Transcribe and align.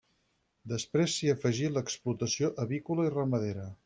Després 0.71 1.11
s'hi 1.17 1.29
afegí 1.33 1.69
l'explotació 1.75 2.49
avícola 2.65 3.07
i 3.11 3.13
ramadera. 3.17 3.69